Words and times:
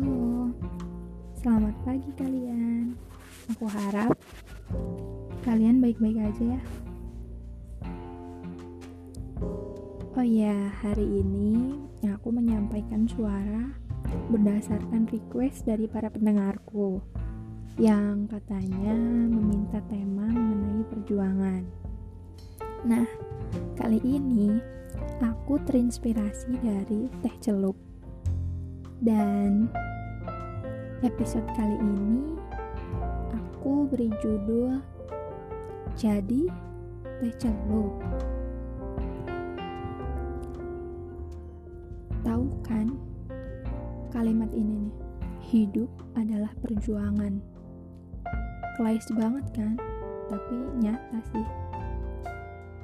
Halo, 0.00 0.48
selamat 1.36 1.76
pagi 1.84 2.08
kalian. 2.16 2.96
Aku 3.52 3.68
harap 3.68 4.16
kalian 5.44 5.84
baik-baik 5.84 6.16
aja 6.24 6.56
ya. 6.56 6.60
Oh 10.16 10.24
ya, 10.24 10.56
hari 10.80 11.04
ini 11.04 11.76
aku 12.08 12.32
menyampaikan 12.32 13.04
suara 13.12 13.76
berdasarkan 14.32 15.04
request 15.12 15.68
dari 15.68 15.84
para 15.84 16.08
pendengarku 16.08 17.04
yang 17.76 18.24
katanya 18.24 18.96
meminta 19.28 19.84
tema 19.84 20.32
mengenai 20.32 20.80
perjuangan. 20.88 21.62
Nah, 22.88 23.04
kali 23.76 24.00
ini 24.00 24.64
aku 25.20 25.60
terinspirasi 25.68 26.56
dari 26.56 27.12
teh 27.20 27.36
celup 27.44 27.76
dan 29.00 29.68
episode 31.00 31.48
kali 31.56 31.80
ini 31.80 32.36
aku 33.32 33.88
beri 33.88 34.12
judul 34.20 34.84
Jadi 35.96 36.44
Teh 37.00 37.34
Celup. 37.40 37.96
Tahu 42.20 42.44
kan 42.60 43.00
kalimat 44.12 44.52
ini 44.52 44.88
nih? 44.88 44.96
Hidup 45.40 45.88
adalah 46.20 46.52
perjuangan. 46.60 47.40
Klise 48.76 49.12
banget 49.16 49.44
kan? 49.56 49.80
Tapi 50.28 50.56
nyata 50.84 51.18
sih. 51.32 51.48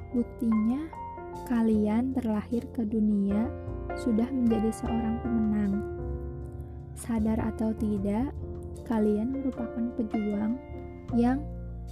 Buktinya 0.09 0.89
kalian 1.45 2.17
terlahir 2.17 2.65
ke 2.73 2.81
dunia 2.81 3.45
sudah 3.93 4.25
menjadi 4.33 4.73
seorang 4.73 5.21
pemenang 5.21 5.96
sadar 6.97 7.37
atau 7.37 7.71
tidak, 7.77 8.33
kalian 8.89 9.37
merupakan 9.37 9.85
pejuang 9.95 10.57
yang 11.13 11.39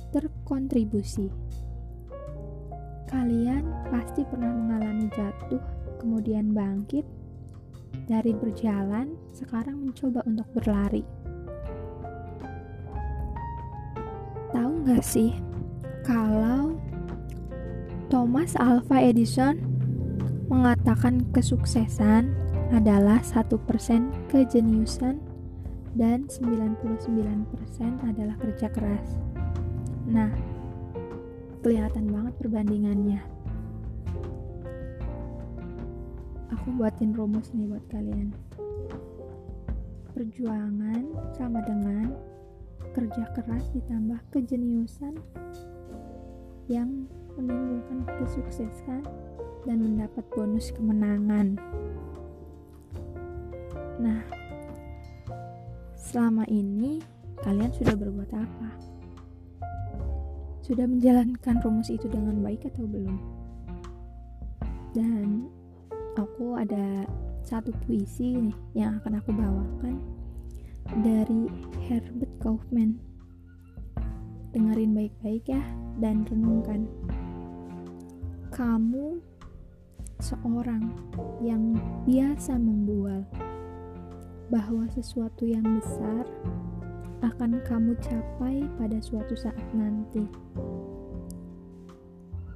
terkontribusi. 0.10 1.30
Kalian 3.06 3.70
pasti 3.94 4.26
pernah 4.26 4.52
mengalami 4.52 5.08
jatuh, 5.14 5.62
kemudian 6.02 6.52
bangkit. 6.52 7.06
Dari 8.10 8.36
berjalan, 8.36 9.16
sekarang 9.32 9.88
mencoba 9.88 10.20
untuk 10.28 10.46
berlari. 10.52 11.06
Tahu 14.52 14.72
nggak 14.84 15.06
sih, 15.06 15.32
kalau 16.04 16.76
Thomas 18.12 18.54
Alva 18.60 19.00
Edison 19.00 19.58
mengatakan 20.52 21.26
kesuksesan 21.34 22.45
adalah 22.74 23.22
satu 23.22 23.62
persen 23.62 24.10
kejeniusan 24.34 25.22
dan 25.96 26.26
99% 26.28 27.46
adalah 28.04 28.36
kerja 28.42 28.68
keras. 28.74 29.16
Nah, 30.10 30.30
kelihatan 31.66 32.10
banget 32.10 32.34
perbandingannya. 32.42 33.22
Aku 36.54 36.68
buatin 36.78 37.14
rumus 37.14 37.50
nih 37.54 37.70
buat 37.70 37.86
kalian. 37.90 38.34
Perjuangan 40.14 41.04
sama 41.36 41.62
dengan 41.66 42.14
kerja 42.96 43.28
keras 43.36 43.68
ditambah 43.76 44.20
kejeniusan 44.32 45.20
yang 46.72 47.06
menimbulkan 47.36 48.08
kesuksesan 48.24 49.04
dan 49.68 49.78
mendapat 49.82 50.24
bonus 50.32 50.72
kemenangan. 50.72 51.60
Nah, 53.96 54.20
selama 55.96 56.44
ini 56.52 57.00
kalian 57.40 57.72
sudah 57.72 57.96
berbuat 57.96 58.32
apa? 58.36 58.70
Sudah 60.60 60.84
menjalankan 60.84 61.62
rumus 61.64 61.94
itu 61.94 62.10
dengan 62.12 62.42
baik 62.44 62.68
atau 62.68 62.84
belum? 62.84 63.16
Dan 64.92 65.48
aku 66.18 66.60
ada 66.60 67.06
satu 67.46 67.70
puisi 67.86 68.36
nih 68.36 68.58
yang 68.74 68.98
akan 69.00 69.22
aku 69.22 69.32
bawakan 69.32 70.02
dari 71.06 71.48
Herbert 71.86 72.34
Kaufman. 72.42 72.98
Dengerin 74.52 74.96
baik-baik 74.96 75.46
ya 75.52 75.64
dan 76.02 76.26
renungkan. 76.26 76.90
Kamu 78.56 79.20
seorang 80.24 80.96
yang 81.44 81.76
biasa 82.08 82.56
membual 82.56 83.28
bahwa 84.54 84.86
sesuatu 84.94 85.46
yang 85.46 85.66
besar 85.82 86.26
akan 87.26 87.58
kamu 87.66 87.98
capai 87.98 88.62
pada 88.78 89.02
suatu 89.02 89.34
saat 89.34 89.66
nanti. 89.74 90.26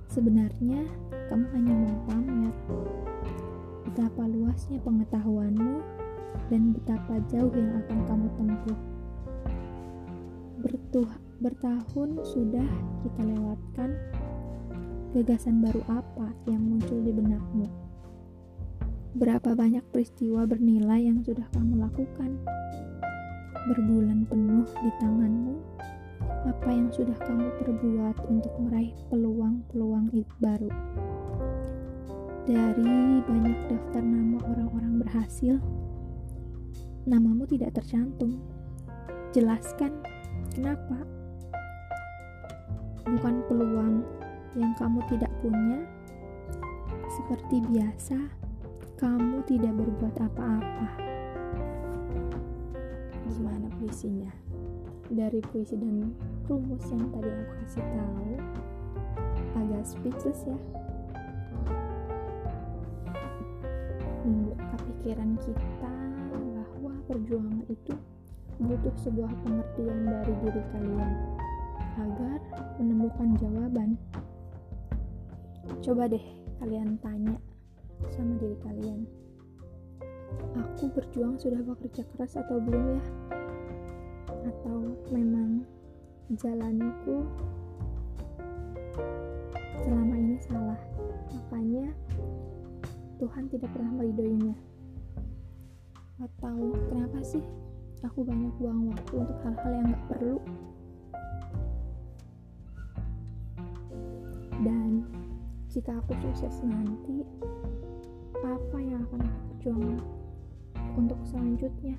Sebenarnya, 0.09 0.85
kamu 1.29 1.45
hanya 1.53 1.73
mau 1.85 1.97
pamer 2.09 2.55
betapa 3.89 4.29
luasnya 4.29 4.78
pengetahuanmu 4.85 5.81
dan 6.49 6.72
betapa 6.73 7.19
jauh 7.29 7.53
yang 7.53 7.73
akan 7.83 7.99
kamu 8.05 8.28
tempuh. 8.38 8.79
Bertuh, 10.59 11.09
bertahun 11.41 12.09
sudah 12.23 12.69
kita 13.05 13.22
lewatkan, 13.25 13.89
gagasan 15.13 15.61
baru 15.61 15.81
apa 15.89 16.31
yang 16.45 16.61
muncul 16.61 17.01
di 17.01 17.11
benakmu? 17.11 17.88
Berapa 19.09 19.58
banyak 19.58 19.81
peristiwa 19.90 20.46
bernilai 20.46 21.09
yang 21.09 21.25
sudah 21.25 21.42
kamu 21.50 21.81
lakukan? 21.81 22.30
Berbulan 23.66 24.30
penuh 24.30 24.70
di 24.70 24.92
tanganmu, 25.02 25.58
apa 26.46 26.70
yang 26.70 26.94
sudah 26.94 27.18
kamu 27.25 27.50
perbuat 27.58 28.22
untuk 28.30 28.53
meraih 28.62 28.94
peluang-peluang 29.09 30.14
baru? 30.38 30.70
Dari 32.46 33.25
banyak 33.25 33.58
daftar 33.74 34.06
nama 34.06 34.38
orang-orang 34.46 35.02
berhasil, 35.02 35.58
namamu 37.09 37.50
tidak 37.50 37.81
tercantum. 37.81 38.38
Jelaskan 39.34 39.90
kenapa? 40.53 41.02
Bukan 43.09 43.41
peluang 43.50 44.06
yang 44.53 44.78
kamu 44.78 45.02
tidak 45.09 45.34
punya, 45.41 45.81
seperti 47.09 47.66
biasa 47.74 48.38
kamu 48.99 49.39
tidak 49.47 49.71
berbuat 49.79 50.15
apa-apa. 50.19 50.87
Gimana 53.31 53.71
puisinya? 53.79 54.27
Dari 55.07 55.39
puisi 55.39 55.79
dan 55.79 56.11
rumus 56.51 56.83
yang 56.91 57.07
tadi 57.15 57.31
aku 57.31 57.53
kasih 57.63 57.85
tahu, 57.95 58.31
agak 59.55 59.83
speechless 59.87 60.43
ya. 60.43 60.59
Membuka 64.27 64.75
pikiran 64.83 65.31
kita 65.47 65.95
bahwa 66.59 66.93
perjuangan 67.07 67.63
itu 67.71 67.95
butuh 68.59 68.95
sebuah 68.99 69.31
pengertian 69.47 70.11
dari 70.11 70.33
diri 70.43 70.61
kalian 70.75 71.11
agar 71.95 72.39
menemukan 72.75 73.31
jawaban. 73.39 73.95
Coba 75.79 76.11
deh 76.11 76.25
kalian 76.59 76.99
tanya 76.99 77.39
sama 78.07 78.39
diri 78.39 78.55
kalian. 78.63 79.03
Aku 80.55 80.87
berjuang 80.95 81.35
sudah 81.35 81.59
bekerja 81.59 82.07
keras 82.15 82.39
atau 82.39 82.61
belum 82.63 82.95
ya? 82.95 83.03
Atau 84.47 84.95
memang 85.11 85.67
jalanku 86.39 87.25
selama 89.84 90.16
ini 90.16 90.37
salah, 90.46 90.79
makanya 91.34 91.90
Tuhan 93.19 93.51
tidak 93.51 93.69
pernah 93.75 93.91
meridoinya. 93.99 94.55
Atau 96.19 96.78
kenapa 96.91 97.19
sih 97.23 97.43
aku 98.05 98.23
banyak 98.23 98.53
buang 98.59 98.91
waktu 98.91 99.13
untuk 99.17 99.37
hal-hal 99.43 99.72
yang 99.75 99.85
gak 99.91 100.05
perlu? 100.13 100.37
Dan 104.59 105.07
jika 105.72 105.95
aku 106.03 106.11
sukses 106.19 106.59
nanti, 106.63 107.23
apa 108.44 108.78
yang 108.80 109.03
akan 109.03 109.20
aku 109.28 109.40
perjuangkan 109.52 110.00
untuk 110.96 111.20
selanjutnya. 111.28 111.96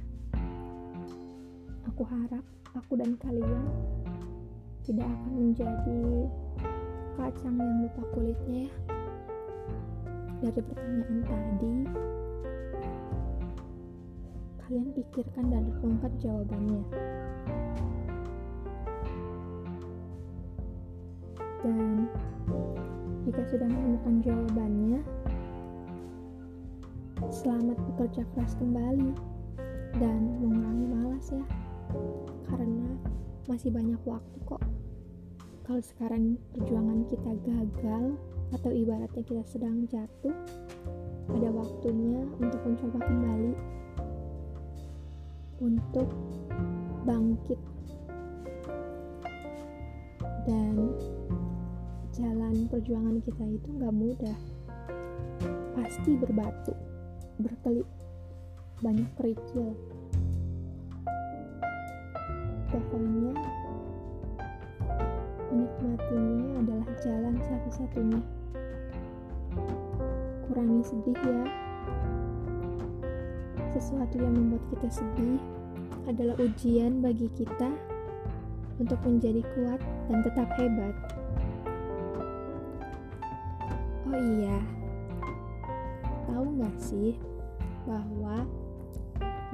Aku 1.92 2.02
harap 2.08 2.44
aku 2.72 2.96
dan 2.96 3.16
kalian 3.20 3.64
tidak 4.84 5.04
akan 5.04 5.32
menjadi 5.36 6.02
kacang 7.20 7.56
yang 7.60 7.84
lupa 7.84 8.02
kulitnya 8.16 8.58
ya. 8.64 8.72
Dari 10.40 10.60
pertanyaan 10.64 11.20
tadi, 11.28 11.74
kalian 14.64 14.88
pikirkan 14.96 15.44
dan 15.52 15.68
renungkan 15.68 16.12
jawabannya. 16.16 16.84
Dan 21.60 22.08
jika 23.28 23.42
sudah 23.52 23.68
menemukan 23.68 24.16
jawabannya, 24.24 25.04
Selamat 27.30 27.78
bekerja 27.78 28.26
keras 28.34 28.58
kembali. 28.58 29.14
Dan 30.02 30.20
mengurangi 30.42 30.86
malas 30.90 31.30
ya. 31.30 31.46
Karena 32.50 32.90
masih 33.46 33.70
banyak 33.70 34.02
waktu 34.02 34.38
kok. 34.42 34.58
Kalau 35.62 35.78
sekarang 35.78 36.34
perjuangan 36.50 37.06
kita 37.06 37.30
gagal 37.46 38.18
atau 38.50 38.70
ibaratnya 38.74 39.22
kita 39.22 39.46
sedang 39.46 39.86
jatuh 39.86 40.34
ada 41.30 41.48
waktunya 41.54 42.26
untuk 42.42 42.66
mencoba 42.66 42.98
kembali. 42.98 43.54
Untuk 45.62 46.10
bangkit. 47.06 47.60
Dan 50.50 50.98
jalan 52.10 52.66
perjuangan 52.66 53.22
kita 53.22 53.44
itu 53.46 53.68
nggak 53.78 53.94
mudah. 53.94 54.38
Pasti 55.78 56.18
berbatu 56.18 56.89
berkelip 57.40 57.88
banyak 58.80 59.08
kerikil. 59.16 59.76
Pokoknya 62.72 63.34
menikmatinya 65.50 66.48
adalah 66.64 66.88
jalan 67.02 67.34
satu-satunya. 67.44 68.20
Kurangi 70.48 70.80
sedih 70.86 71.18
ya. 71.20 71.44
Sesuatu 73.76 74.16
yang 74.16 74.34
membuat 74.34 74.64
kita 74.72 74.88
sedih 75.02 75.40
adalah 76.08 76.34
ujian 76.40 77.04
bagi 77.04 77.28
kita 77.36 77.70
untuk 78.80 78.98
menjadi 79.04 79.44
kuat 79.54 79.80
dan 80.08 80.18
tetap 80.24 80.48
hebat. 80.56 80.94
Oh 84.08 84.18
iya. 84.40 84.56
Tahu 86.26 86.44
nggak 86.56 86.76
sih 86.80 87.29
bahwa 87.84 88.46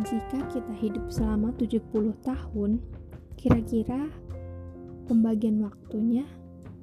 jika 0.05 0.38
kita 0.52 0.73
hidup 0.76 1.08
selama 1.08 1.50
70 1.56 1.81
tahun 2.20 2.81
kira-kira 3.40 4.12
pembagian 5.08 5.62
waktunya 5.64 6.26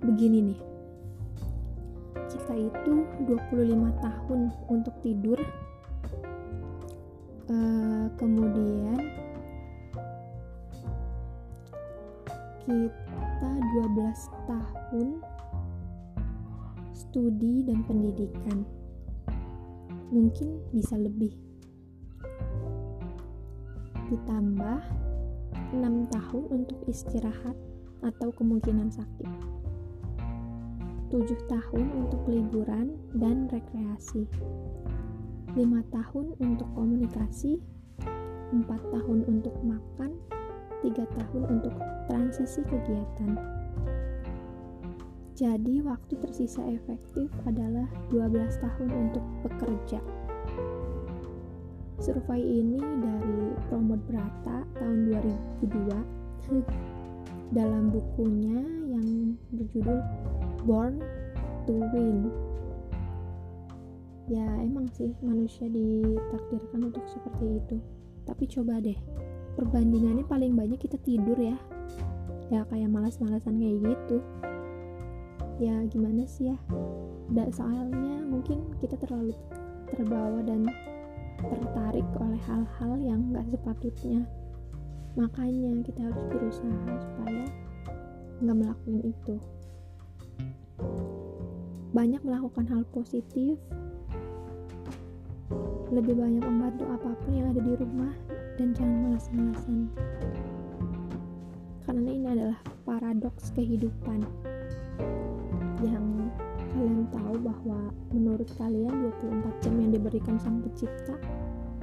begini 0.01 0.53
nih. 0.53 0.61
Kita 2.33 2.53
itu 2.57 3.05
25 3.29 4.03
tahun 4.03 4.39
untuk 4.67 4.95
tidur 5.05 5.37
uh, 7.49 8.05
kemudian 8.17 8.97
kita 12.63 13.51
12 13.51 14.49
tahun 14.49 15.07
studi 16.95 17.67
dan 17.67 17.83
pendidikan 17.83 18.65
mungkin 20.13 20.61
bisa 20.69 20.93
lebih. 20.93 21.33
Ditambah 24.13 24.79
6 25.73 26.13
tahun 26.13 26.43
untuk 26.53 26.77
istirahat 26.85 27.57
atau 28.05 28.29
kemungkinan 28.29 28.93
sakit. 28.93 29.29
7 31.09 31.49
tahun 31.49 31.85
untuk 31.97 32.21
liburan 32.29 32.93
dan 33.17 33.49
rekreasi. 33.49 34.29
5 35.57 35.57
tahun 35.93 36.25
untuk 36.37 36.69
komunikasi 36.77 37.57
4 38.53 38.69
tahun 38.69 39.19
untuk 39.25 39.53
makan 39.65 40.13
3 40.81 40.93
tahun 40.93 41.41
untuk 41.49 41.73
transisi 42.09 42.61
kegiatan 42.65 43.37
jadi 45.33 45.81
waktu 45.81 46.13
tersisa 46.21 46.61
efektif 46.69 47.29
adalah 47.49 47.89
12 48.13 48.61
tahun 48.61 48.89
untuk 49.09 49.25
bekerja 49.41 49.99
Survei 52.03 52.43
ini 52.43 52.83
dari 52.99 53.55
Promot 53.71 54.01
Brata 54.11 54.67
tahun 54.75 55.07
2002 55.63 55.87
dalam 57.57 57.93
bukunya 57.95 58.59
yang 58.91 59.39
berjudul 59.55 60.03
Born 60.67 60.99
to 61.63 61.79
Win. 61.95 62.27
Ya 64.27 64.43
emang 64.59 64.91
sih 64.91 65.15
manusia 65.23 65.71
ditakdirkan 65.71 66.91
untuk 66.91 67.07
seperti 67.07 67.61
itu. 67.63 67.77
Tapi 68.27 68.51
coba 68.51 68.83
deh, 68.83 68.99
perbandingannya 69.55 70.27
paling 70.27 70.59
banyak 70.59 70.83
kita 70.83 70.99
tidur 71.07 71.39
ya. 71.39 71.55
Ya 72.51 72.67
kayak 72.67 72.91
malas-malasan 72.91 73.63
kayak 73.63 73.79
gitu. 73.95 74.19
Ya 75.63 75.79
gimana 75.87 76.27
sih 76.27 76.51
ya? 76.51 76.59
Da, 77.31 77.47
soalnya 77.47 78.19
mungkin 78.27 78.75
kita 78.83 78.99
terlalu 78.99 79.31
terbawa 79.87 80.43
dan 80.43 80.67
tertarik 81.39 82.03
oleh 82.19 82.41
hal-hal 82.43 82.99
yang 82.99 83.31
gak 83.31 83.47
sepatutnya. 83.47 84.27
Makanya 85.15 85.71
kita 85.87 86.03
harus 86.03 86.19
berusaha 86.27 86.91
supaya 86.99 87.47
nggak 88.43 88.57
melakukan 88.59 88.99
itu. 89.07 89.35
Banyak 91.95 92.19
melakukan 92.27 92.67
hal 92.67 92.83
positif. 92.91 93.55
Lebih 95.95 96.19
banyak 96.19 96.43
membantu 96.43 96.91
apa 96.91 97.15
pun 97.23 97.31
yang 97.31 97.55
ada 97.55 97.63
di 97.63 97.73
rumah 97.79 98.11
dan 98.59 98.75
jangan 98.75 98.99
malas-malasan. 99.07 99.87
Karena 101.87 102.09
ini 102.11 102.27
adalah 102.27 102.59
paradoks 102.83 103.55
kehidupan 103.55 104.27
yang 105.85 106.31
kalian 106.73 107.05
tahu 107.13 107.35
bahwa 107.37 107.79
menurut 108.09 108.49
kalian 108.57 109.13
24 109.21 109.61
jam 109.61 109.73
yang 109.77 109.91
diberikan 109.93 110.35
sang 110.41 110.57
pencipta 110.65 111.15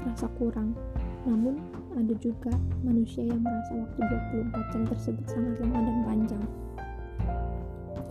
terasa 0.00 0.26
kurang. 0.40 0.74
Namun 1.28 1.60
ada 1.94 2.14
juga 2.18 2.50
manusia 2.80 3.22
yang 3.22 3.44
merasa 3.44 3.76
waktu 3.76 4.00
24 4.50 4.72
jam 4.72 4.82
tersebut 4.88 5.24
sangat 5.28 5.54
lama 5.62 5.78
dan 5.84 5.98
panjang. 6.02 6.44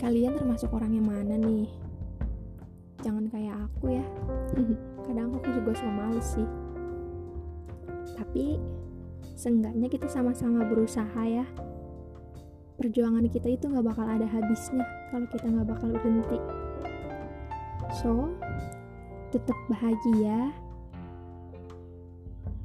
Kalian 0.00 0.32
termasuk 0.38 0.70
orang 0.72 0.96
yang 0.96 1.04
mana 1.04 1.34
nih? 1.36 1.68
Jangan 3.04 3.28
kayak 3.28 3.56
aku 3.68 4.00
ya. 4.00 4.04
Kadang 5.04 5.36
aku 5.36 5.48
juga 5.60 5.70
suka 5.76 5.92
males 5.92 6.26
sih. 6.38 6.48
Tapi 8.16 8.56
seenggaknya 9.36 9.88
kita 9.88 10.06
sama-sama 10.08 10.64
berusaha 10.68 11.22
ya 11.24 11.44
perjuangan 12.80 13.28
kita 13.28 13.52
itu 13.52 13.68
nggak 13.68 13.84
bakal 13.84 14.08
ada 14.08 14.24
habisnya 14.24 14.88
kalau 15.12 15.28
kita 15.28 15.46
nggak 15.52 15.68
bakal 15.68 15.92
berhenti 15.92 16.40
So, 17.90 18.30
tetap 19.34 19.58
bahagia, 19.66 20.54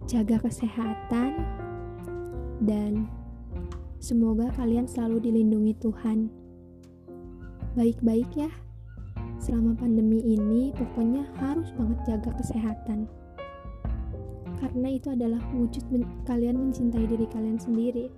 jaga 0.05 0.37
kesehatan, 0.37 1.41
dan 2.61 3.09
semoga 3.97 4.53
kalian 4.53 4.85
selalu 4.85 5.25
dilindungi 5.25 5.73
Tuhan. 5.81 6.29
Baik-baik 7.73 8.29
ya, 8.37 8.53
selama 9.41 9.73
pandemi 9.73 10.21
ini 10.21 10.69
pokoknya 10.77 11.25
harus 11.41 11.73
banget 11.73 11.99
jaga 12.05 12.29
kesehatan. 12.37 13.09
Karena 14.61 14.87
itu 14.93 15.09
adalah 15.09 15.41
wujud 15.57 15.83
men 15.89 16.05
kalian 16.29 16.69
mencintai 16.69 17.09
diri 17.09 17.25
kalian 17.33 17.57
sendiri. 17.57 18.13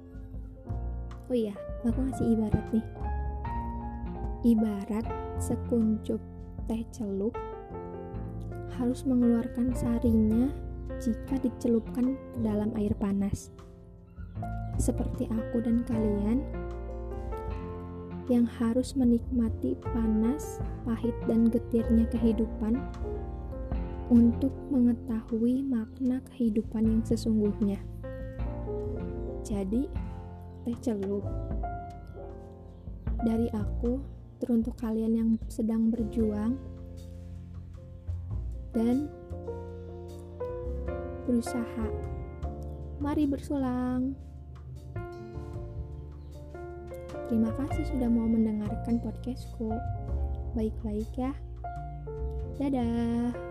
Oh 1.27 1.35
iya, 1.35 1.51
aku 1.83 1.99
ngasih 2.07 2.39
ibarat 2.39 2.65
nih. 2.71 2.85
Ibarat 4.47 5.05
sekuncup 5.43 6.23
teh 6.71 6.87
celup 6.95 7.35
harus 8.79 9.03
mengeluarkan 9.03 9.75
sarinya 9.75 10.47
jika 11.03 11.35
dicelupkan 11.43 12.15
ke 12.15 12.37
dalam 12.39 12.71
air 12.79 12.95
panas. 12.95 13.51
Seperti 14.79 15.27
aku 15.27 15.59
dan 15.59 15.83
kalian 15.83 16.47
yang 18.31 18.47
harus 18.47 18.95
menikmati 18.95 19.75
panas, 19.83 20.63
pahit, 20.87 21.15
dan 21.27 21.51
getirnya 21.51 22.07
kehidupan 22.07 22.79
untuk 24.07 24.55
mengetahui 24.71 25.63
makna 25.63 26.23
kehidupan 26.31 26.87
yang 26.87 27.03
sesungguhnya. 27.03 27.79
Jadi, 29.43 29.87
teh 30.67 30.75
celup 30.83 31.23
dari 33.23 33.47
aku 33.55 34.03
teruntuk 34.43 34.75
kalian 34.75 35.15
yang 35.15 35.29
sedang 35.47 35.87
berjuang 35.87 36.59
dan 38.75 39.07
berusaha. 41.23 41.87
Mari 42.99 43.31
bersulang. 43.31 44.11
Terima 47.31 47.51
kasih 47.55 47.87
sudah 47.87 48.11
mau 48.11 48.27
mendengarkan 48.27 48.99
podcastku. 48.99 49.71
Baik-baik 50.51 51.07
ya. 51.15 51.31
Dadah. 52.59 53.46